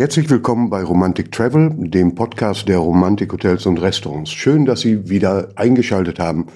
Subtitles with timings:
[0.00, 4.30] Herzlich willkommen bei Romantic Travel, dem Podcast der Romantik Hotels und Restaurants.
[4.32, 6.46] Schön, dass Sie wieder eingeschaltet haben.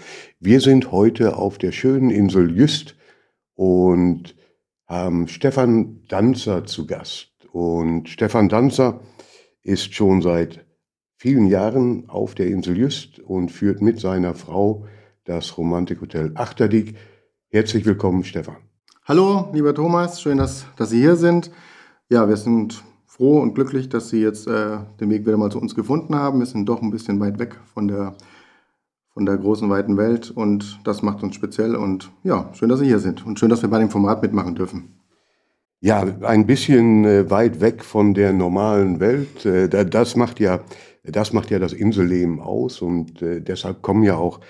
[0.40, 2.96] Wir sind heute auf der schönen Insel Jüst
[3.54, 4.34] und
[4.86, 7.32] haben Stefan Danzer zu Gast.
[7.52, 9.00] Und Stefan Danzer
[9.60, 10.64] ist schon seit
[11.18, 14.86] vielen Jahren auf der Insel Jüst und führt mit seiner Frau
[15.24, 16.96] das Romantik Hotel Achterdiek.
[17.50, 18.56] Herzlich willkommen, Stefan.
[19.04, 21.50] Hallo, lieber Thomas, schön, dass, dass Sie hier sind.
[22.08, 22.82] Ja, wir sind
[23.14, 26.40] froh und glücklich, dass Sie jetzt äh, den Weg wieder mal zu uns gefunden haben.
[26.40, 28.16] Wir sind doch ein bisschen weit weg von der,
[29.10, 31.76] von der großen, weiten Welt und das macht uns speziell.
[31.76, 34.56] Und ja, schön, dass Sie hier sind und schön, dass wir bei dem Format mitmachen
[34.56, 35.00] dürfen.
[35.80, 39.46] Ja, ein bisschen äh, weit weg von der normalen Welt.
[39.46, 40.60] Äh, das macht ja,
[41.04, 44.40] das macht ja das Inselleben aus und äh, deshalb kommen ja auch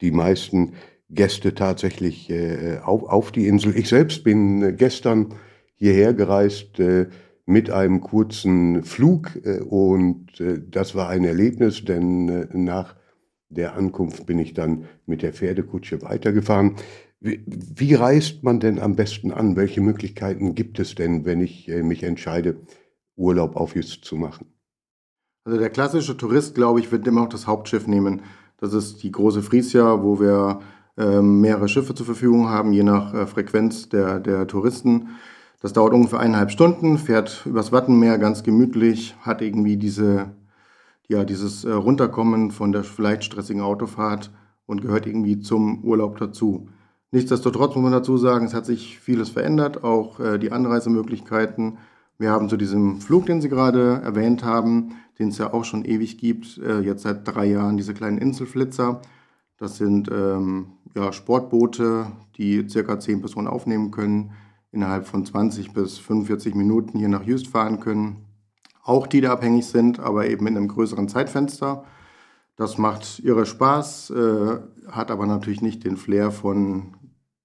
[0.00, 0.72] die meisten
[1.10, 3.76] Gäste tatsächlich äh, auf, auf die Insel.
[3.76, 5.34] Ich selbst bin äh, gestern
[5.76, 6.78] hierher gereist
[7.46, 12.96] mit einem kurzen Flug äh, und äh, das war ein Erlebnis, denn äh, nach
[13.50, 16.76] der Ankunft bin ich dann mit der Pferdekutsche weitergefahren.
[17.20, 19.56] Wie, reist man denn am besten an?
[19.56, 22.56] Welche Möglichkeiten gibt es denn, wenn ich mich entscheide,
[23.16, 24.52] Urlaub auf Just zu machen?
[25.44, 28.22] Also der klassische Tourist, glaube ich, wird immer noch das Hauptschiff nehmen.
[28.58, 30.60] Das ist die große Friesia, wo wir
[30.98, 35.10] äh, mehrere Schiffe zur Verfügung haben, je nach Frequenz der, der Touristen.
[35.64, 40.34] Das dauert ungefähr eineinhalb Stunden, fährt übers Wattenmeer ganz gemütlich, hat irgendwie diese,
[41.08, 44.30] ja, dieses äh, Runterkommen von der vielleicht stressigen Autofahrt
[44.66, 46.68] und gehört irgendwie zum Urlaub dazu.
[47.12, 51.78] Nichtsdestotrotz muss man dazu sagen, es hat sich vieles verändert, auch äh, die Anreisemöglichkeiten.
[52.18, 55.86] Wir haben zu diesem Flug, den Sie gerade erwähnt haben, den es ja auch schon
[55.86, 59.00] ewig gibt, äh, jetzt seit drei Jahren diese kleinen Inselflitzer.
[59.56, 64.32] Das sind ähm, ja, Sportboote, die circa zehn Personen aufnehmen können
[64.74, 68.24] innerhalb von 20 bis 45 Minuten hier nach Just fahren können.
[68.82, 71.84] Auch die da abhängig sind, aber eben in einem größeren Zeitfenster.
[72.56, 74.58] Das macht irre Spaß, äh,
[74.90, 76.94] hat aber natürlich nicht den Flair von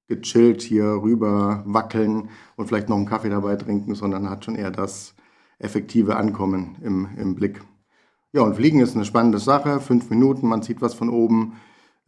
[0.08, 4.72] gechillt hier rüber wackeln und vielleicht noch einen Kaffee dabei trinken, sondern hat schon eher
[4.72, 5.16] das
[5.60, 7.62] effektive Ankommen im, im Blick.
[8.34, 9.80] Ja, und Fliegen ist eine spannende Sache.
[9.80, 11.54] Fünf Minuten, man sieht was von oben.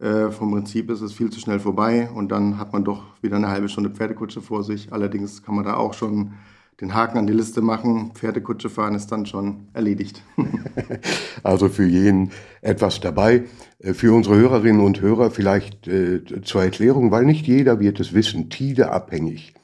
[0.02, 3.36] Äh, vom Prinzip ist es viel zu schnell vorbei und dann hat man doch wieder
[3.36, 4.92] eine halbe Stunde Pferdekutsche vor sich.
[4.92, 6.32] Allerdings kann man da auch schon
[6.80, 8.10] den Haken an die Liste machen.
[8.14, 10.24] Pferdekutsche fahren ist dann schon erledigt.
[11.44, 13.44] also für jeden etwas dabei.
[13.78, 18.12] Äh, für unsere Hörerinnen und Hörer vielleicht äh, zur Erklärung, weil nicht jeder wird es
[18.12, 18.50] wissen.
[18.50, 19.54] Tide abhängig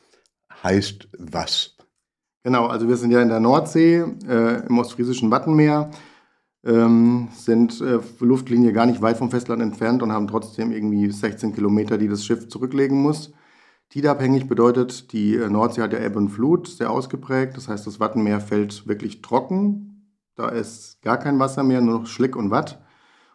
[0.63, 1.77] heißt was?
[2.45, 5.91] Genau, also wir sind ja in der Nordsee, äh, im ostfriesischen Wattenmeer
[6.65, 11.55] ähm, sind äh, Luftlinie gar nicht weit vom Festland entfernt und haben trotzdem irgendwie 16
[11.55, 13.33] Kilometer, die das Schiff zurücklegen muss.
[13.91, 17.57] Tidabhängig bedeutet, die äh, Nordsee hat ja Ebbe und Flut, sehr ausgeprägt.
[17.57, 20.15] Das heißt, das Wattenmeer fällt wirklich trocken.
[20.35, 22.83] Da ist gar kein Wasser mehr, nur noch Schlick und Watt.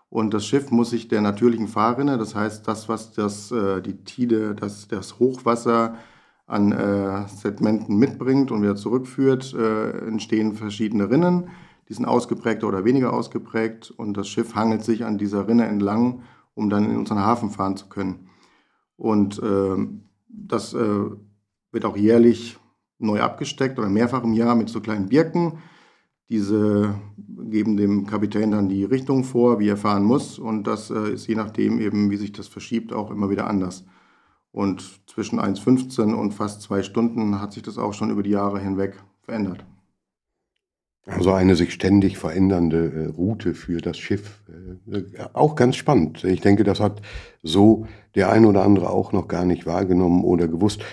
[0.09, 4.03] Und das Schiff muss sich der natürlichen Fahrrinne, das heißt, das, was das, äh, die
[4.03, 5.97] Tide, das, das Hochwasser
[6.45, 11.49] an äh, Segmenten mitbringt und wieder zurückführt, äh, entstehen verschiedene Rinnen.
[11.89, 16.23] Die sind ausgeprägter oder weniger ausgeprägt und das Schiff hangelt sich an dieser Rinne entlang,
[16.53, 18.29] um dann in unseren Hafen fahren zu können.
[18.95, 19.87] Und äh,
[20.27, 21.05] das äh,
[21.71, 22.57] wird auch jährlich
[22.99, 25.59] neu abgesteckt oder mehrfach im Jahr mit so kleinen Birken.
[26.29, 26.95] Diese
[27.49, 30.39] geben dem Kapitän dann die Richtung vor, wie er fahren muss.
[30.39, 33.85] Und das äh, ist je nachdem eben, wie sich das verschiebt, auch immer wieder anders.
[34.51, 38.59] Und zwischen 1,15 und fast zwei Stunden hat sich das auch schon über die Jahre
[38.59, 39.65] hinweg verändert.
[41.05, 44.41] Also eine sich ständig verändernde äh, Route für das Schiff.
[44.89, 45.03] Äh,
[45.33, 46.23] auch ganz spannend.
[46.23, 47.01] Ich denke, das hat
[47.41, 50.83] so der ein oder andere auch noch gar nicht wahrgenommen oder gewusst.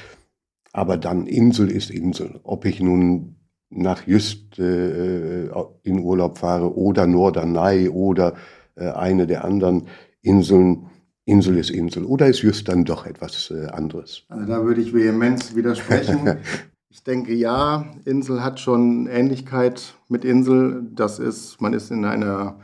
[0.73, 2.41] Aber dann Insel ist Insel.
[2.43, 3.37] Ob ich nun
[3.71, 5.47] nach Jüst äh,
[5.83, 8.35] in Urlaub fahre oder Norderney oder
[8.75, 9.87] äh, eine der anderen
[10.23, 10.87] Inseln,
[11.25, 12.05] Insel ist Insel.
[12.05, 14.25] Oder ist Jüst dann doch etwas äh, anderes?
[14.29, 16.39] Also da würde ich vehement widersprechen.
[16.93, 20.89] Ich denke ja, Insel hat schon Ähnlichkeit mit Insel.
[20.93, 22.59] Das ist, man ist in einer,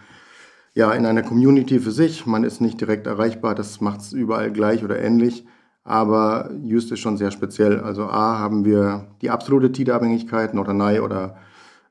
[0.75, 4.51] ja, in einer Community für sich, man ist nicht direkt erreichbar, das macht es überall
[4.51, 5.47] gleich oder ähnlich.
[5.85, 7.79] Aber Just ist schon sehr speziell.
[7.79, 11.37] Also A haben wir die absolute Tide-Abhängigkeit, Norderney oder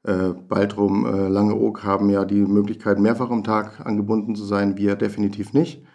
[0.03, 4.97] äh, Baltrum, äh, Langeoog haben ja die Möglichkeit, mehrfach am Tag angebunden zu sein, wir
[4.97, 5.85] definitiv nicht.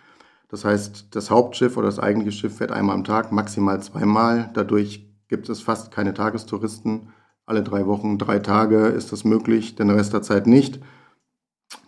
[0.48, 4.50] Das heißt, das Hauptschiff oder das eigentliche Schiff fährt einmal am Tag, maximal zweimal.
[4.54, 7.08] Dadurch gibt es fast keine Tagestouristen.
[7.46, 10.80] Alle drei Wochen, drei Tage ist das möglich, den Rest der Zeit nicht.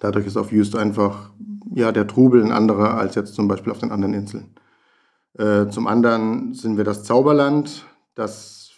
[0.01, 1.31] Dadurch ist auf Jüst einfach
[1.75, 4.55] ja, der Trubel ein anderer als jetzt zum Beispiel auf den anderen Inseln.
[5.37, 7.85] Äh, zum anderen sind wir das Zauberland.
[8.15, 8.71] Das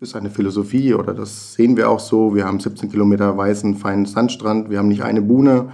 [0.00, 2.34] ist eine Philosophie oder das sehen wir auch so.
[2.34, 4.70] Wir haben 17 Kilometer weißen, feinen Sandstrand.
[4.70, 5.72] Wir haben nicht eine Buhne.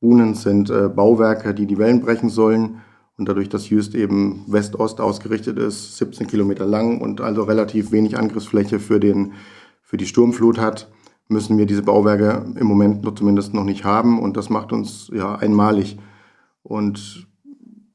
[0.00, 2.80] Buhnen sind äh, Bauwerke, die die Wellen brechen sollen.
[3.18, 8.16] Und dadurch, dass Jüst eben West-Ost ausgerichtet ist, 17 Kilometer lang und also relativ wenig
[8.16, 9.34] Angriffsfläche für, den,
[9.82, 10.90] für die Sturmflut hat,
[11.28, 14.18] müssen wir diese Bauwerke im Moment noch zumindest noch nicht haben.
[14.20, 15.98] Und das macht uns ja einmalig.
[16.62, 17.26] Und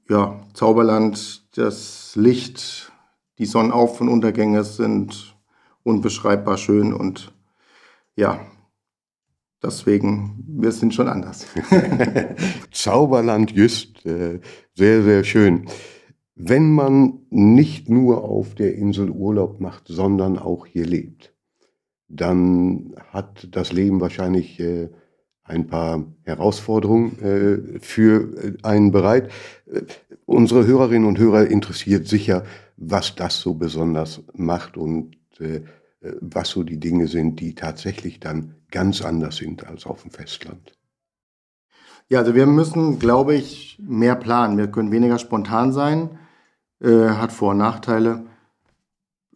[0.10, 2.92] ja, Zauberland, das Licht,
[3.40, 5.36] die Sonnenauf- und Untergänge sind
[5.84, 7.32] unbeschreibbar schön und
[8.16, 8.40] ja,
[9.64, 11.48] deswegen, wir sind schon anders.
[12.72, 14.40] Zauberland Jüst, äh,
[14.74, 15.68] sehr, sehr schön.
[16.36, 21.34] Wenn man nicht nur auf der Insel Urlaub macht, sondern auch hier lebt,
[22.08, 24.90] dann hat das Leben wahrscheinlich äh,
[25.44, 29.32] ein paar Herausforderungen äh, für einen bereit.
[30.26, 32.44] Unsere Hörerinnen und Hörer interessiert sicher,
[32.76, 35.16] was das so besonders macht und
[36.02, 40.74] was so die Dinge sind, die tatsächlich dann ganz anders sind als auf dem Festland.
[42.10, 44.58] Ja, also wir müssen, glaube ich, mehr planen.
[44.58, 46.20] Wir können weniger spontan sein.
[46.82, 48.26] Äh, hat Vor- und Nachteile.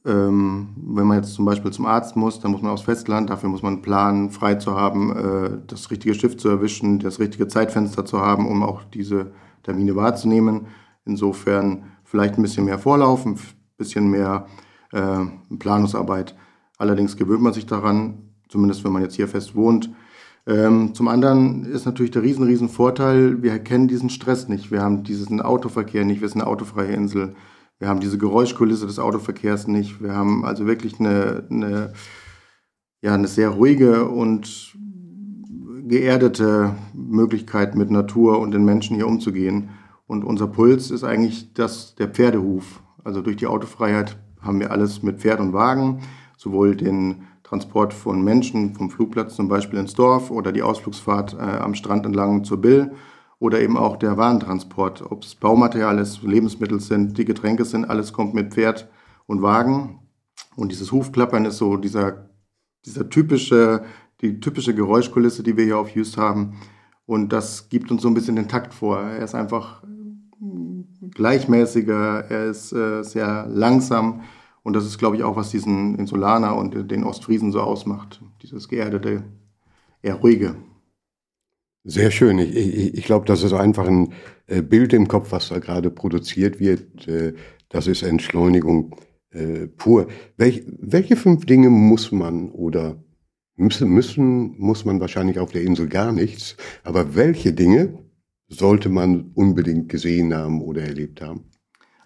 [0.06, 3.30] Ähm, wenn man jetzt zum Beispiel zum Arzt muss, dann muss man aufs Festland.
[3.30, 7.48] Dafür muss man planen, frei zu haben, äh, das richtige Schiff zu erwischen, das richtige
[7.48, 9.32] Zeitfenster zu haben, um auch diese
[9.64, 10.68] Termine wahrzunehmen.
[11.06, 13.38] Insofern vielleicht ein bisschen mehr Vorlauf, ein
[13.78, 14.48] bisschen mehr
[14.92, 15.26] äh,
[15.58, 16.36] Planungsarbeit.
[16.82, 19.92] Allerdings gewöhnt man sich daran, zumindest wenn man jetzt hier fest wohnt.
[20.48, 24.72] Ähm, zum anderen ist natürlich der riesen, riesen Vorteil, wir kennen diesen Stress nicht.
[24.72, 27.36] Wir haben diesen Autoverkehr nicht, wir sind eine autofreie Insel.
[27.78, 30.02] Wir haben diese Geräuschkulisse des Autoverkehrs nicht.
[30.02, 31.94] Wir haben also wirklich eine, eine,
[33.04, 34.76] ja, eine sehr ruhige und
[35.84, 39.70] geerdete Möglichkeit, mit Natur und den Menschen hier umzugehen.
[40.08, 42.82] Und unser Puls ist eigentlich das, der Pferdehuf.
[43.04, 46.02] Also durch die Autofreiheit haben wir alles mit Pferd und Wagen
[46.42, 51.38] sowohl den Transport von Menschen vom Flugplatz zum Beispiel ins Dorf oder die Ausflugsfahrt äh,
[51.38, 52.94] am Strand entlang zur Bill
[53.38, 58.12] oder eben auch der Warentransport, ob es Baumaterial ist, Lebensmittel sind, die Getränke sind, alles
[58.12, 58.90] kommt mit Pferd
[59.28, 60.00] und Wagen.
[60.56, 62.32] Und dieses Hufklappern ist so dieser,
[62.88, 63.84] dieser typische,
[64.22, 66.56] die typische Geräuschkulisse, die wir hier auf Just haben.
[67.06, 69.00] Und das gibt uns so ein bisschen den Takt vor.
[69.00, 69.84] Er ist einfach
[71.12, 74.22] gleichmäßiger, er ist äh, sehr langsam
[74.64, 78.22] und das ist, glaube ich, auch, was diesen Insulaner und den Ostfriesen so ausmacht.
[78.42, 79.24] Dieses geerdete,
[80.02, 80.56] eher ruhige.
[81.84, 82.38] Sehr schön.
[82.38, 84.14] Ich, ich, ich glaube, das ist einfach ein
[84.46, 87.08] äh, Bild im Kopf, was da gerade produziert wird.
[87.08, 87.34] Äh,
[87.70, 88.96] das ist Entschleunigung
[89.32, 90.08] äh, pur.
[90.38, 93.04] Welch, welche fünf Dinge muss man oder
[93.56, 97.98] müssen, müssen, muss man wahrscheinlich auf der Insel gar nichts, aber welche Dinge
[98.48, 101.51] sollte man unbedingt gesehen haben oder erlebt haben?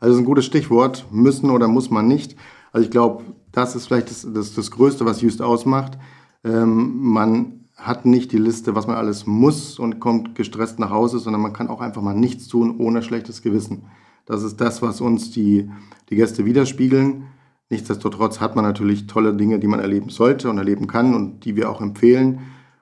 [0.06, 2.36] Also das ist ein gutes Stichwort, müssen oder muss man nicht.
[2.72, 5.98] Also ich glaube, das ist vielleicht das, das, das Größte, was Just ausmacht.
[6.44, 11.18] Ähm, man hat nicht die Liste, was man alles muss und kommt gestresst nach Hause,
[11.18, 13.86] sondern man kann auch einfach mal nichts tun ohne schlechtes Gewissen.
[14.28, 15.72] Das ist das, was uns die,
[16.12, 17.24] die Gäste widerspiegeln.
[17.72, 21.56] Nichtsdestotrotz hat man natürlich tolle Dinge, die man erleben sollte und erleben kann und die
[21.56, 22.42] wir auch empfehlen.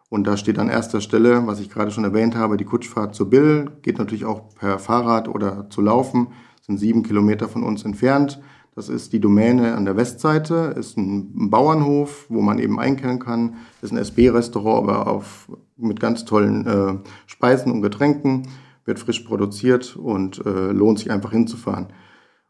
[0.09, 3.29] Und da steht an erster Stelle, was ich gerade schon erwähnt habe, die Kutschfahrt zur
[3.29, 3.71] Bill.
[3.81, 6.27] Geht natürlich auch per Fahrrad oder zu laufen
[6.65, 8.39] sind sieben Kilometer von uns entfernt.
[8.73, 13.57] Das ist die Domäne an der Westseite, ist ein Bauernhof, wo man eben einkehren kann,
[13.81, 16.95] ist ein SB-Restaurant, aber auf, mit ganz tollen äh,
[17.27, 18.47] Speisen und Getränken,
[18.85, 21.87] wird frisch produziert und äh, lohnt sich einfach hinzufahren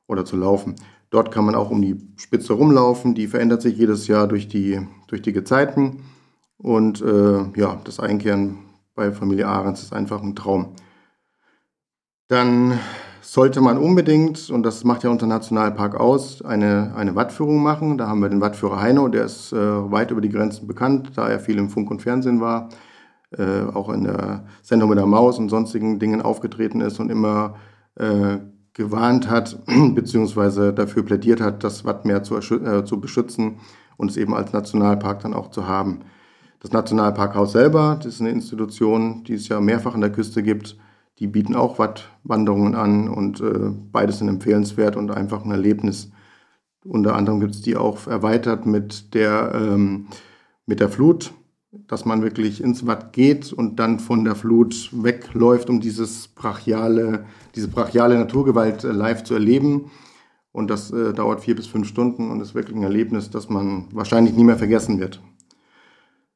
[0.07, 0.75] oder zu laufen.
[1.09, 4.79] Dort kann man auch um die Spitze rumlaufen, die verändert sich jedes Jahr durch die,
[5.07, 6.03] durch die Gezeiten.
[6.57, 8.59] Und äh, ja, das Einkehren
[8.95, 10.75] bei Familie Ahrens ist einfach ein Traum.
[12.29, 12.79] Dann
[13.23, 17.97] sollte man unbedingt, und das macht ja unser Nationalpark aus, eine, eine Wattführung machen.
[17.97, 21.29] Da haben wir den Wattführer Heino, der ist äh, weit über die Grenzen bekannt, da
[21.29, 22.69] er viel im Funk und Fernsehen war,
[23.37, 27.55] äh, auch in der Sendung mit der Maus und sonstigen Dingen aufgetreten ist und immer
[27.95, 28.39] äh,
[28.73, 29.57] gewarnt hat,
[29.95, 33.59] beziehungsweise dafür plädiert hat, das Wattmeer zu, äh, zu beschützen
[33.95, 36.01] und es eben als Nationalpark dann auch zu haben.
[36.59, 40.77] Das Nationalparkhaus selber, das ist eine Institution, die es ja mehrfach an der Küste gibt,
[41.19, 46.11] die bieten auch Wattwanderungen an und äh, beides sind empfehlenswert und einfach ein Erlebnis.
[46.85, 50.07] Unter anderem gibt es die auch erweitert mit der, ähm,
[50.65, 51.33] mit der Flut,
[51.71, 57.25] dass man wirklich ins Watt geht und dann von der Flut wegläuft, um dieses brachiale,
[57.55, 59.91] diese brachiale Naturgewalt äh, live zu erleben.
[60.51, 63.87] Und das äh, dauert vier bis fünf Stunden und ist wirklich ein Erlebnis, das man
[63.91, 65.21] wahrscheinlich nie mehr vergessen wird.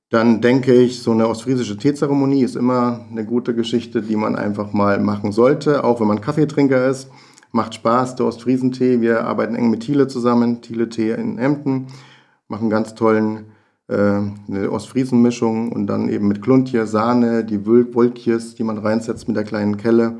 [0.09, 4.71] Dann denke ich, so eine ostfriesische Teezeremonie ist immer eine gute Geschichte, die man einfach
[4.71, 7.09] mal machen sollte, auch wenn man Kaffeetrinker ist.
[7.51, 9.01] Macht Spaß, der Ostfriesentee.
[9.01, 11.87] Wir arbeiten eng mit Thiele zusammen, Thiele Tee in Emden.
[12.47, 13.47] machen ganz tollen
[13.87, 19.35] äh, eine Ostfriesen-Mischung und dann eben mit Kluntje, Sahne, die Wolkjes, die man reinsetzt mit
[19.35, 20.19] der kleinen Kelle.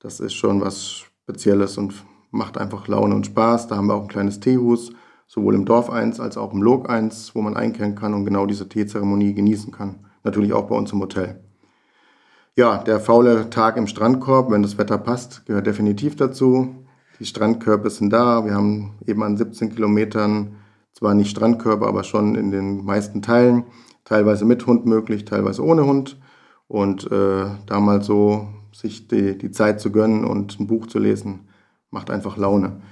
[0.00, 1.94] Das ist schon was Spezielles und
[2.30, 3.68] macht einfach Laune und Spaß.
[3.68, 4.92] Da haben wir auch ein kleines Teehus,
[5.26, 8.46] sowohl im Dorf 1 als auch im Log 1, wo man einkehren kann und genau
[8.46, 10.06] diese Teezeremonie genießen kann.
[10.24, 11.40] Natürlich auch bei uns im Hotel.
[12.54, 16.74] Ja, der faule Tag im Strandkorb, wenn das Wetter passt, gehört definitiv dazu.
[17.18, 18.44] Die Strandkörbe sind da.
[18.44, 20.56] Wir haben eben an 17 Kilometern
[20.92, 23.64] zwar nicht Strandkörbe, aber schon in den meisten Teilen.
[24.04, 26.20] Teilweise mit Hund möglich, teilweise ohne Hund.
[26.68, 30.98] Und äh, da mal so sich die, die Zeit zu gönnen und ein Buch zu
[30.98, 31.48] lesen,
[31.90, 32.82] macht einfach Laune.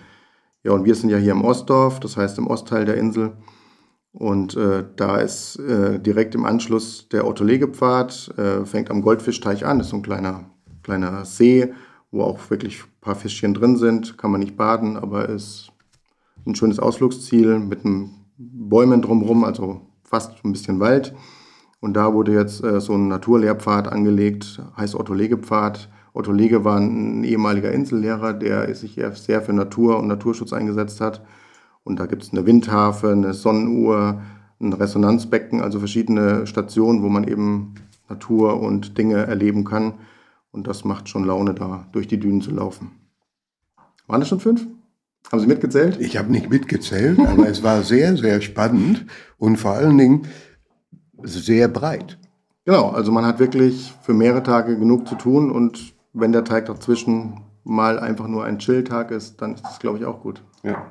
[0.62, 3.32] Ja, und wir sind ja hier im Ostdorf, das heißt im Ostteil der Insel.
[4.12, 9.78] Und äh, da ist äh, direkt im Anschluss der Ottolegepfad, äh, fängt am Goldfischteich an,
[9.78, 10.50] das ist so ein kleiner,
[10.82, 11.72] kleiner See,
[12.10, 14.18] wo auch wirklich ein paar Fischchen drin sind.
[14.18, 15.70] Kann man nicht baden, aber ist
[16.44, 17.80] ein schönes Ausflugsziel mit
[18.36, 21.14] Bäumen drumherum, also fast ein bisschen Wald.
[21.80, 25.88] Und da wurde jetzt äh, so ein Naturlehrpfad angelegt, heißt Otto-Lege-Pfad.
[26.12, 31.22] Otto Lege war ein ehemaliger Insellehrer, der sich sehr für Natur und Naturschutz eingesetzt hat.
[31.84, 34.20] Und da gibt es eine Windharfe, eine Sonnenuhr,
[34.60, 37.74] ein Resonanzbecken, also verschiedene Stationen, wo man eben
[38.08, 39.94] Natur und Dinge erleben kann.
[40.50, 42.90] Und das macht schon Laune, da durch die Dünen zu laufen.
[44.06, 44.66] Waren das schon fünf?
[45.30, 46.00] Haben Sie mitgezählt?
[46.00, 49.06] Ich habe nicht mitgezählt, aber es war sehr, sehr spannend
[49.38, 50.26] und vor allen Dingen
[51.22, 52.18] sehr breit.
[52.64, 56.66] Genau, also man hat wirklich für mehrere Tage genug zu tun und wenn der Teig
[56.66, 60.42] dazwischen mal einfach nur ein Chill-Tag ist, dann ist das, glaube ich, auch gut.
[60.62, 60.86] Ja,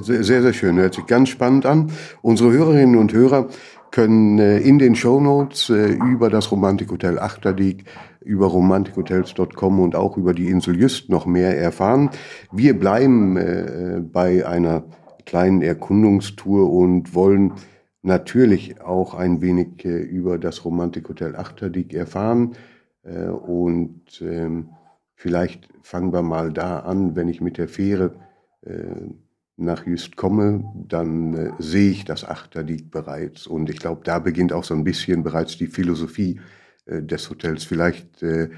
[0.00, 0.76] sehr, sehr schön.
[0.76, 1.90] Hört sich ganz spannend an.
[2.22, 3.48] Unsere Hörerinnen und Hörer
[3.90, 7.84] können äh, in den Shownotes äh, über das Romantikhotel Achterdiek,
[8.20, 12.10] über romantikhotels.com und auch über die Insel Jüst noch mehr erfahren.
[12.52, 14.84] Wir bleiben äh, bei einer
[15.26, 17.52] kleinen Erkundungstour und wollen
[18.02, 22.52] natürlich auch ein wenig über das Romantikhotel Achterdiek erfahren.
[23.02, 24.70] Und ähm,
[25.14, 28.14] vielleicht fangen wir mal da an, wenn ich mit der Fähre
[29.60, 33.46] nach Just komme, dann äh, sehe ich das Achterlied bereits.
[33.46, 36.40] Und ich glaube, da beginnt auch so ein bisschen bereits die Philosophie
[36.86, 37.64] äh, des Hotels.
[37.64, 38.48] Vielleicht äh,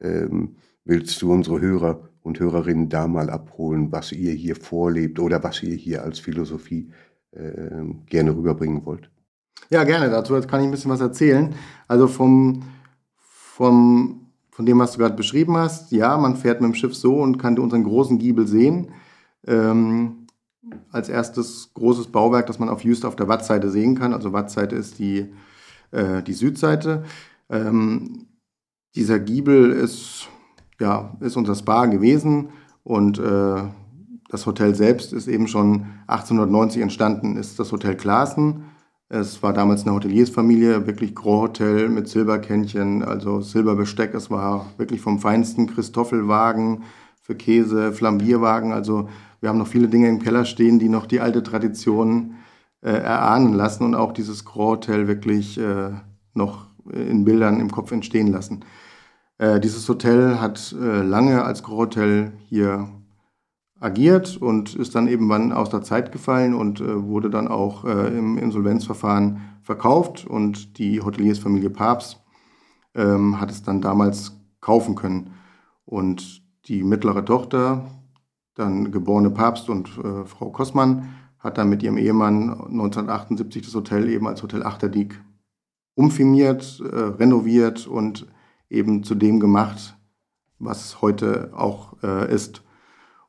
[0.00, 5.42] ähm, willst du unsere Hörer und Hörerinnen da mal abholen, was ihr hier vorlebt oder
[5.42, 6.90] was ihr hier als Philosophie
[7.32, 9.10] ähm, gerne rüberbringen wollt.
[9.70, 10.10] Ja, gerne.
[10.10, 11.54] Dazu kann ich ein bisschen was erzählen.
[11.88, 12.64] Also vom,
[13.60, 17.16] vom, von dem, was du gerade beschrieben hast, ja, man fährt mit dem Schiff so
[17.16, 18.92] und kann unseren großen Giebel sehen.
[19.46, 20.26] Ähm,
[20.90, 24.14] als erstes großes Bauwerk, das man auf Jüst auf der Wattseite sehen kann.
[24.14, 25.26] Also Wattseite ist die,
[25.90, 27.04] äh, die Südseite.
[27.50, 28.28] Ähm,
[28.94, 30.28] dieser Giebel ist,
[30.80, 32.48] ja, ist unser Spa gewesen
[32.82, 33.62] und äh,
[34.30, 38.69] das Hotel selbst ist eben schon 1890 entstanden, ist das Hotel Klaassen.
[39.12, 44.14] Es war damals eine Hoteliersfamilie, wirklich Gros Hotel mit Silberkännchen, also Silberbesteck.
[44.14, 46.84] Es war wirklich vom feinsten Christoffelwagen
[47.20, 49.08] für Käse, Flambierwagen, also
[49.40, 52.36] wir haben noch viele Dinge im Keller stehen, die noch die alte Tradition
[52.82, 55.90] äh, erahnen lassen und auch dieses Grand Hotel wirklich äh,
[56.34, 58.64] noch in Bildern im Kopf entstehen lassen.
[59.38, 62.88] Äh, dieses Hotel hat äh, lange als Grand Hotel hier
[63.80, 68.16] agiert und ist dann irgendwann aus der Zeit gefallen und äh, wurde dann auch äh,
[68.16, 72.20] im Insolvenzverfahren verkauft und die Hoteliersfamilie Papst
[72.94, 75.30] ähm, hat es dann damals kaufen können.
[75.84, 77.86] Und die mittlere Tochter,
[78.54, 84.08] dann geborene Papst und äh, Frau Kossmann hat dann mit ihrem Ehemann 1978 das Hotel
[84.10, 85.20] eben als Hotel Achterdiek
[85.94, 88.26] umfirmiert, äh, renoviert und
[88.68, 89.96] eben zu dem gemacht,
[90.58, 92.62] was heute auch äh, ist.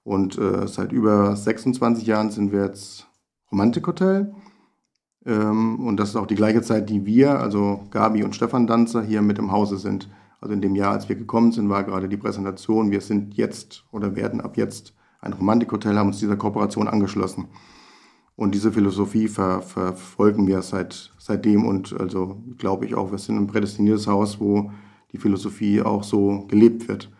[0.03, 3.07] Und äh, seit über 26 Jahren sind wir jetzt
[3.51, 4.33] Romantikhotel.
[5.25, 9.03] Ähm, und das ist auch die gleiche Zeit, die wir, also Gabi und Stefan Danzer,
[9.03, 10.09] hier mit im Hause sind.
[10.39, 12.89] Also in dem Jahr, als wir gekommen sind, war gerade die Präsentation.
[12.89, 17.47] Wir sind jetzt oder werden ab jetzt ein Romantikhotel, haben uns dieser Kooperation angeschlossen.
[18.35, 23.37] Und diese Philosophie ver, verfolgen wir seit, seitdem und also glaube ich auch, wir sind
[23.37, 24.71] ein prädestiniertes Haus, wo
[25.11, 27.11] die Philosophie auch so gelebt wird.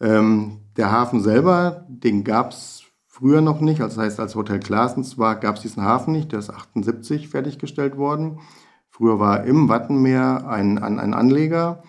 [0.00, 4.60] Ähm, der Hafen selber, den gab es früher noch nicht, also das heißt, als Hotel
[4.60, 8.40] Klaasens war, gab es diesen Hafen nicht, der ist 78 fertiggestellt worden.
[8.88, 11.82] Früher war im Wattenmeer ein, ein, Anleger,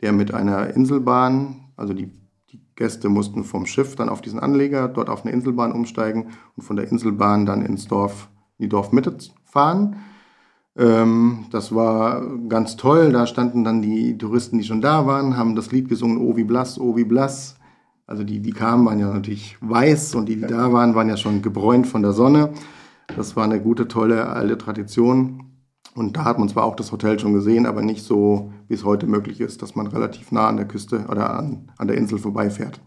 [0.00, 2.12] der mit einer Inselbahn, also die
[2.76, 6.76] Gäste mussten vom Schiff dann auf diesen Anleger, dort auf eine Inselbahn umsteigen und von
[6.76, 9.96] der Inselbahn dann ins Dorf, in die Dorfmitte fahren.
[10.76, 13.12] Ähm, das war ganz toll.
[13.12, 16.44] Da standen dann die Touristen, die schon da waren, haben das Lied gesungen, Oh wie
[16.44, 17.56] blass, oh wie blass.
[18.06, 21.16] Also die, die kamen, waren ja natürlich weiß und die, die da waren, waren ja
[21.16, 22.52] schon gebräunt von der Sonne.
[23.16, 25.42] Das war eine gute, tolle alte Tradition.
[25.94, 28.84] Und da hat man zwar auch das Hotel schon gesehen, aber nicht so, wie es
[28.84, 32.18] heute möglich ist, dass man relativ nah an der Küste oder an, an der Insel
[32.18, 32.80] vorbeifährt.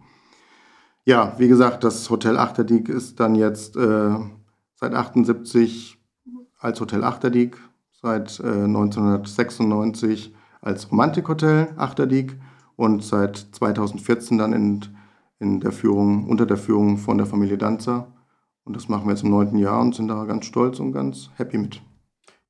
[1.05, 4.11] Ja, wie gesagt, das Hotel Achterdiek ist dann jetzt äh,
[4.75, 5.97] seit 78
[6.59, 7.57] als Hotel Achterdiek,
[8.01, 12.37] seit äh, 1996 als Romantikhotel Achterdiek
[12.75, 14.81] und seit 2014 dann in,
[15.39, 18.07] in der Führung, unter der Führung von der Familie Danzer.
[18.63, 21.31] Und das machen wir jetzt im neunten Jahr und sind da ganz stolz und ganz
[21.35, 21.81] happy mit.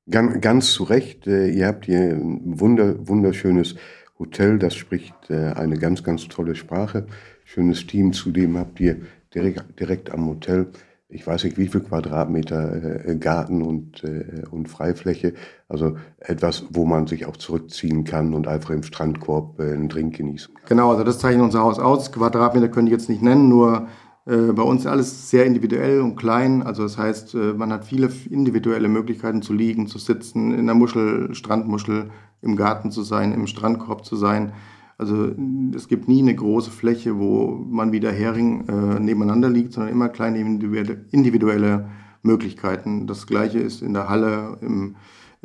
[0.08, 3.76] Ganz, ganz zu Recht, äh, ihr habt hier ein wunder, wunderschönes
[4.18, 7.06] Hotel, das spricht äh, eine ganz, ganz tolle Sprache.
[7.44, 9.00] Schönes Team, zudem habt ihr
[9.34, 10.70] direkt, direkt am Hotel
[11.10, 15.34] ich weiß nicht, wie viel Quadratmeter äh, Garten und, äh, und Freifläche.
[15.68, 20.16] Also etwas, wo man sich auch zurückziehen kann und einfach im Strandkorb äh, einen Drink
[20.16, 20.64] genießen kann.
[20.68, 22.12] Genau, also das zeichnet unser Haus aus.
[22.12, 23.88] Quadratmeter können ich jetzt nicht nennen, nur
[24.26, 26.62] bei uns alles sehr individuell und klein.
[26.62, 31.34] Also das heißt, man hat viele individuelle Möglichkeiten zu liegen, zu sitzen, in der Muschel,
[31.34, 32.10] Strandmuschel,
[32.42, 34.52] im Garten zu sein, im Strandkorb zu sein.
[35.00, 35.34] Also
[35.74, 39.90] es gibt nie eine große Fläche, wo man wie der Hering äh, nebeneinander liegt, sondern
[39.90, 41.86] immer kleine individuelle,
[42.22, 43.06] Möglichkeiten.
[43.06, 44.96] Das gleiche ist in der Halle, im,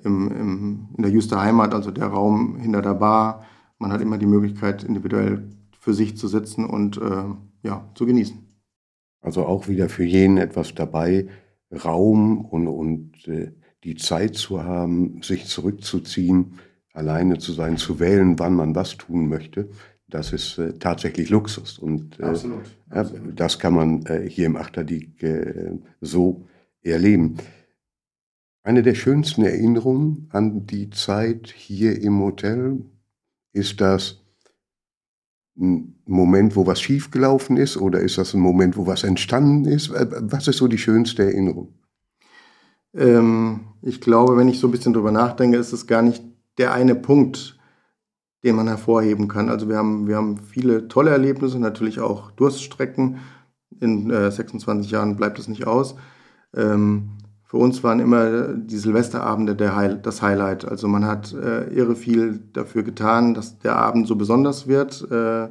[0.03, 3.45] im, im, in der Juster Heimat, also der Raum hinter der Bar.
[3.77, 5.47] Man hat immer die Möglichkeit, individuell
[5.79, 7.23] für sich zu sitzen und äh,
[7.63, 8.37] ja, zu genießen.
[9.21, 11.29] Also auch wieder für jeden etwas dabei,
[11.71, 13.53] Raum und, und äh,
[13.85, 16.59] die Zeit zu haben, sich zurückzuziehen,
[16.95, 19.69] alleine zu sein, zu wählen, wann man was tun möchte,
[20.07, 21.77] das ist äh, tatsächlich Luxus.
[21.77, 23.39] Und äh, absolut, absolut.
[23.39, 25.71] das kann man äh, hier im Achterdiek äh,
[26.01, 26.47] so
[26.81, 27.37] erleben.
[28.63, 32.81] Eine der schönsten Erinnerungen an die Zeit hier im Hotel
[33.53, 34.21] ist das
[35.57, 39.89] ein Moment, wo was schiefgelaufen ist oder ist das ein Moment, wo was entstanden ist?
[39.89, 41.73] Äh, was ist so die schönste Erinnerung?
[42.93, 46.23] Ähm, ich glaube, wenn ich so ein bisschen drüber nachdenke, ist es gar nicht
[46.57, 47.57] der eine Punkt,
[48.43, 49.49] den man hervorheben kann.
[49.49, 53.17] Also wir haben, wir haben viele tolle Erlebnisse, natürlich auch Durststrecken.
[53.79, 55.95] In äh, 26 Jahren bleibt es nicht aus.
[56.55, 57.09] Ähm,
[57.43, 60.65] für uns waren immer die Silvesterabende Heil das Highlight.
[60.65, 65.09] Also man hat äh, irre viel dafür getan, dass der Abend so besonders wird.
[65.11, 65.49] Äh,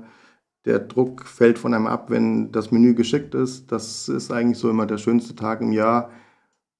[0.64, 3.70] der Druck fällt von einem ab, wenn das Menü geschickt ist.
[3.70, 6.10] Das ist eigentlich so immer der schönste Tag im Jahr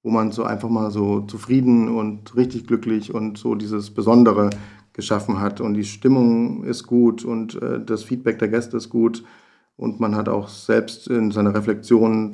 [0.05, 4.51] wo man so einfach mal so zufrieden und richtig glücklich und so dieses Besondere
[4.93, 5.61] geschaffen hat.
[5.61, 9.23] Und die Stimmung ist gut und äh, das Feedback der Gäste ist gut.
[9.77, 12.29] Und man hat auch selbst in seiner Reflexion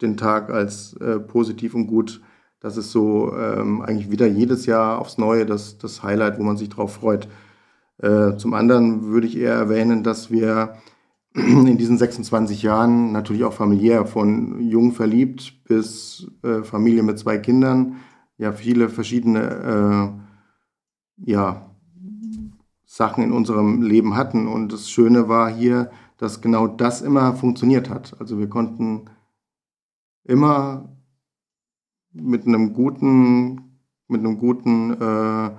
[0.00, 2.20] den Tag als äh, positiv und gut.
[2.60, 6.56] Das ist so ähm, eigentlich wieder jedes Jahr aufs Neue das, das Highlight, wo man
[6.56, 7.26] sich drauf freut.
[7.98, 10.76] Äh, zum anderen würde ich eher erwähnen, dass wir
[11.36, 17.36] in diesen 26 Jahren natürlich auch familiär, von jung verliebt bis äh, Familie mit zwei
[17.36, 17.96] Kindern,
[18.38, 20.16] ja viele verschiedene
[21.20, 21.70] äh, ja,
[22.86, 24.48] Sachen in unserem Leben hatten.
[24.48, 28.16] Und das Schöne war hier, dass genau das immer funktioniert hat.
[28.18, 29.10] Also wir konnten
[30.24, 30.88] immer
[32.12, 35.50] mit einem guten, mit einem guten äh,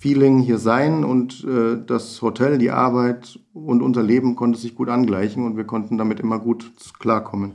[0.00, 4.88] Feeling hier sein und äh, das Hotel, die Arbeit und unser Leben konnte sich gut
[4.88, 7.54] angleichen und wir konnten damit immer gut klarkommen.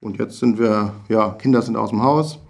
[0.00, 2.40] Und jetzt sind wir, ja, Kinder sind aus dem Haus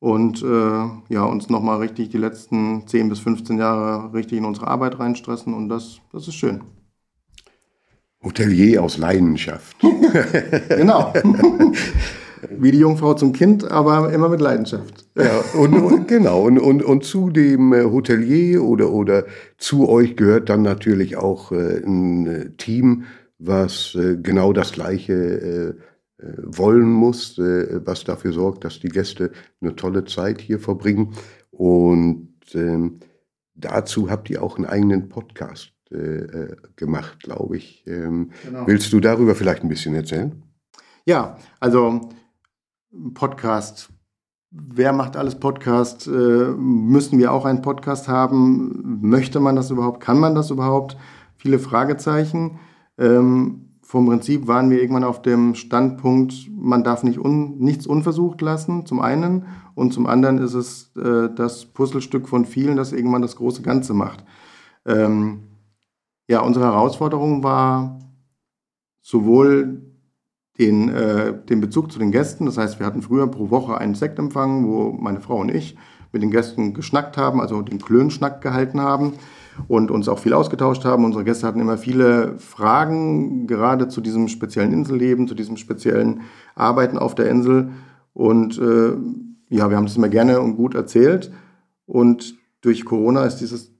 [0.00, 4.66] und äh, ja, uns nochmal richtig die letzten 10 bis 15 Jahre richtig in unsere
[4.66, 6.62] Arbeit reinstressen und das, das ist schön.
[8.22, 9.76] Hotelier aus Leidenschaft.
[10.68, 11.12] genau.
[12.50, 15.06] Wie die Jungfrau zum Kind, aber immer mit Leidenschaft.
[15.16, 16.42] Ja, und, und genau.
[16.42, 19.24] Und, und, und zu dem äh, Hotelier oder, oder
[19.58, 23.04] zu euch gehört dann natürlich auch äh, ein äh, Team,
[23.38, 25.74] was genau das Gleiche
[26.44, 31.14] wollen muss, was dafür sorgt, dass die Gäste eine tolle Zeit hier verbringen.
[31.50, 33.00] Und ähm,
[33.56, 35.72] dazu habt ihr auch einen eigenen Podcast
[36.76, 37.82] gemacht, glaube ich.
[37.88, 38.64] Ähm, genau.
[38.68, 40.40] Willst du darüber vielleicht ein bisschen erzählen?
[41.04, 42.10] Ja, also
[43.14, 43.90] Podcast.
[44.50, 46.06] Wer macht alles Podcast?
[46.06, 49.00] Äh, müssen wir auch einen Podcast haben?
[49.00, 50.00] Möchte man das überhaupt?
[50.00, 50.96] Kann man das überhaupt?
[51.36, 52.58] Viele Fragezeichen.
[52.98, 58.40] Ähm, vom Prinzip waren wir irgendwann auf dem Standpunkt, man darf nicht un, nichts unversucht
[58.40, 59.46] lassen, zum einen.
[59.74, 63.94] Und zum anderen ist es äh, das Puzzlestück von vielen, das irgendwann das große Ganze
[63.94, 64.24] macht.
[64.86, 65.44] Ähm,
[66.28, 67.98] ja, unsere Herausforderung war
[69.00, 69.91] sowohl
[70.58, 72.46] den, äh, den Bezug zu den Gästen.
[72.46, 75.76] Das heißt, wir hatten früher pro Woche einen Sektempfang, wo meine Frau und ich
[76.12, 79.14] mit den Gästen geschnackt haben, also den Klönschnack gehalten haben
[79.66, 81.04] und uns auch viel ausgetauscht haben.
[81.04, 86.22] Unsere Gäste hatten immer viele Fragen, gerade zu diesem speziellen Inselleben, zu diesem speziellen
[86.54, 87.70] Arbeiten auf der Insel.
[88.12, 88.92] Und äh,
[89.48, 91.32] ja, wir haben das immer gerne und gut erzählt.
[91.86, 93.74] Und durch Corona ist dieses,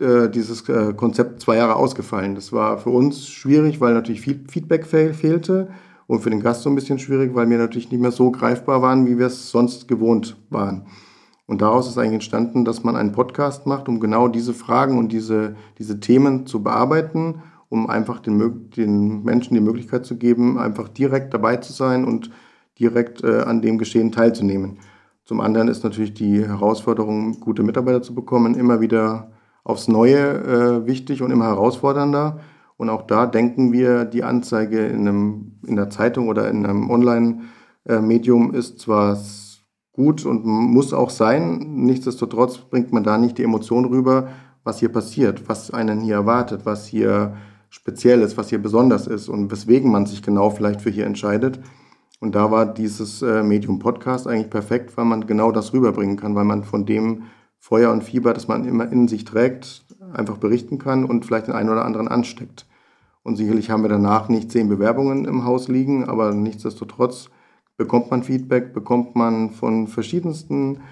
[0.00, 2.36] äh, dieses äh, Konzept zwei Jahre ausgefallen.
[2.36, 5.70] Das war für uns schwierig, weil natürlich viel Feedback fehl fehlte
[6.06, 8.82] und für den Gast so ein bisschen schwierig, weil wir natürlich nicht mehr so greifbar
[8.82, 10.86] waren, wie wir es sonst gewohnt waren.
[11.46, 15.12] Und daraus ist eigentlich entstanden, dass man einen Podcast macht, um genau diese Fragen und
[15.12, 20.88] diese, diese Themen zu bearbeiten, um einfach den, den Menschen die Möglichkeit zu geben, einfach
[20.88, 22.30] direkt dabei zu sein und
[22.78, 24.78] direkt äh, an dem Geschehen teilzunehmen.
[25.24, 29.32] Zum anderen ist natürlich die Herausforderung, gute Mitarbeiter zu bekommen, immer wieder
[29.64, 32.40] aufs Neue äh, wichtig und immer herausfordernder.
[32.84, 36.90] Und auch da denken wir, die Anzeige in, einem, in der Zeitung oder in einem
[36.90, 39.18] Online-Medium ist zwar
[39.92, 41.76] gut und muss auch sein.
[41.76, 44.28] Nichtsdestotrotz bringt man da nicht die Emotion rüber,
[44.64, 47.38] was hier passiert, was einen hier erwartet, was hier
[47.70, 51.60] speziell ist, was hier besonders ist und weswegen man sich genau vielleicht für hier entscheidet.
[52.20, 56.34] Und da war dieses äh, Medium Podcast eigentlich perfekt, weil man genau das rüberbringen kann,
[56.34, 57.22] weil man von dem
[57.58, 61.54] Feuer und Fieber, das man immer in sich trägt, einfach berichten kann und vielleicht den
[61.54, 62.66] einen oder anderen ansteckt.
[63.24, 67.30] Und sicherlich haben wir danach nicht zehn Bewerbungen im Haus liegen, aber nichtsdestotrotz
[67.76, 70.82] bekommt man Feedback, bekommt man von verschiedensten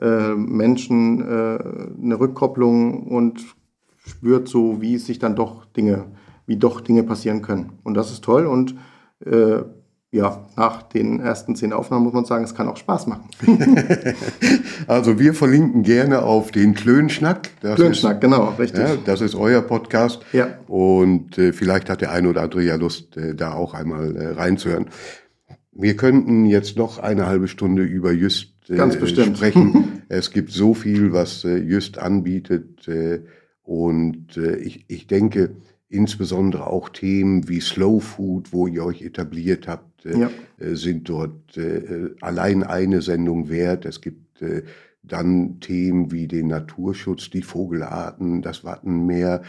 [0.00, 1.58] äh, Menschen äh,
[2.00, 3.44] eine Rückkopplung und
[3.98, 6.06] spürt so, wie sich dann doch Dinge,
[6.46, 7.72] wie doch Dinge passieren können.
[7.82, 8.76] Und das ist toll und
[9.26, 9.62] äh,
[10.12, 13.28] ja, nach den ersten zehn Aufnahmen muss man sagen, es kann auch Spaß machen.
[14.88, 17.50] also wir verlinken gerne auf den Klönschnack.
[17.60, 18.80] Das Klönschnack, ist, genau, richtig.
[18.80, 20.22] Ja, das ist euer Podcast.
[20.32, 20.48] Ja.
[20.66, 24.26] Und äh, vielleicht hat der eine oder andere ja Lust, äh, da auch einmal äh,
[24.32, 24.86] reinzuhören.
[25.70, 30.02] Wir könnten jetzt noch eine halbe Stunde über Just äh, sprechen.
[30.08, 32.88] es gibt so viel, was äh, Just anbietet.
[32.88, 33.20] Äh,
[33.62, 35.54] und ich, ich denke,
[35.88, 40.30] insbesondere auch Themen wie Slow Food, wo ihr euch etabliert habt, ja.
[40.58, 41.58] Äh, sind dort
[42.20, 43.84] allein eine Sendung wert.
[43.84, 44.42] Es gibt
[45.02, 49.42] dann Themen wie den Naturschutz, die Vogelarten, das Wattenmeer.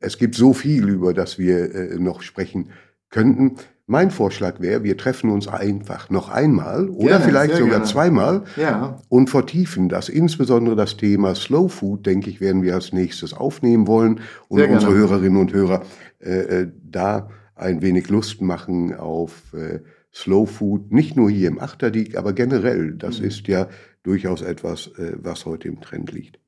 [0.00, 2.70] Es gibt so viel, über das wir noch sprechen
[3.08, 3.56] könnten.
[3.90, 7.84] Mein Vorschlag wäre, wir treffen uns einfach noch einmal oder gerne, vielleicht sogar gerne.
[7.86, 9.00] zweimal ja.
[9.08, 10.08] und vertiefen das.
[10.08, 14.70] Insbesondere das Thema Slow Food, denke ich, werden wir als nächstes aufnehmen wollen und sehr
[14.70, 15.08] unsere gerne.
[15.08, 15.82] Hörerinnen und Hörer
[16.20, 19.80] äh, äh, da ein wenig Lust machen auf äh,
[20.12, 22.94] Slow Food, nicht nur hier im Achterdiek, aber generell.
[22.94, 23.26] Das mhm.
[23.26, 23.68] ist ja
[24.02, 26.38] durchaus etwas, äh, was heute im Trend liegt.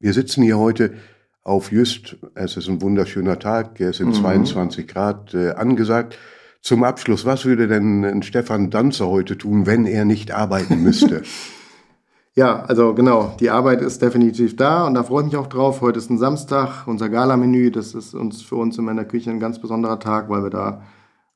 [0.00, 0.94] Wir sitzen hier heute
[1.42, 2.16] auf Just.
[2.34, 4.14] Es ist ein wunderschöner Tag, es sind mhm.
[4.14, 6.18] 22 Grad äh, angesagt.
[6.60, 11.22] Zum Abschluss, was würde denn Stefan Danzer heute tun, wenn er nicht arbeiten müsste?
[12.34, 15.80] ja, also genau, die Arbeit ist definitiv da und da freue ich mich auch drauf.
[15.82, 19.40] Heute ist ein Samstag, unser Gala-Menü, das ist uns für uns in meiner Küche ein
[19.40, 20.82] ganz besonderer Tag, weil wir da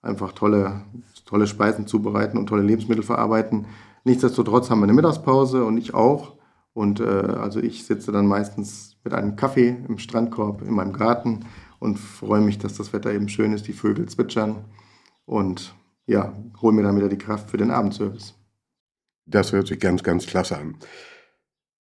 [0.00, 0.82] einfach tolle,
[1.26, 3.66] tolle Speisen zubereiten und tolle Lebensmittel verarbeiten.
[4.04, 6.36] Nichtsdestotrotz haben wir eine Mittagspause und ich auch.
[6.72, 11.40] Und äh, also ich sitze dann meistens mit einem Kaffee im Strandkorb in meinem Garten
[11.78, 14.64] und freue mich, dass das Wetter eben schön ist, die Vögel zwitschern
[15.26, 15.74] und
[16.06, 16.32] ja,
[16.62, 18.35] hole mir dann wieder die Kraft für den Abendservice.
[19.26, 20.76] Das hört sich ganz, ganz klasse an.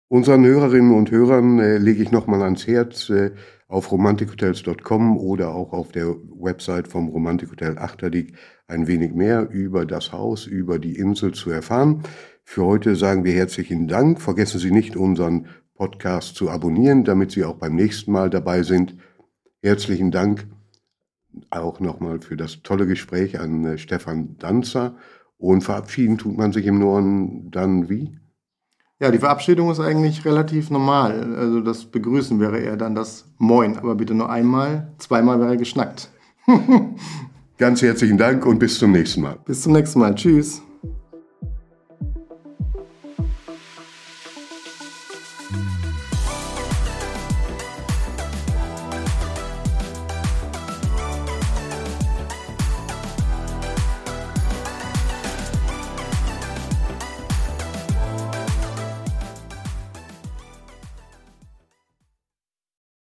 [0.08, 3.32] Unseren Hörerinnen und Hörern äh, lege ich nochmal ans Herz, äh,
[3.68, 8.36] auf romantikhotels.com oder auch auf der Website vom Romantikhotel Achterdiek
[8.68, 12.04] ein wenig mehr über das Haus, über die Insel zu erfahren.
[12.44, 14.22] Für heute sagen wir herzlichen Dank.
[14.22, 18.96] Vergessen Sie nicht, unseren Podcast zu abonnieren, damit Sie auch beim nächsten Mal dabei sind.
[19.64, 20.48] Herzlichen Dank
[21.50, 24.96] auch nochmal für das tolle Gespräch an äh, Stefan Danzer.
[25.38, 28.18] Und verabschieden tut man sich im Norden dann wie?
[29.00, 31.36] Ja, die Verabschiedung ist eigentlich relativ normal.
[31.36, 36.10] Also das Begrüßen wäre eher dann das Moin, aber bitte nur einmal, zweimal wäre geschnackt.
[37.58, 39.38] Ganz herzlichen Dank und bis zum nächsten Mal.
[39.46, 40.16] Bis zum nächsten Mal.
[40.16, 40.65] Tschüss.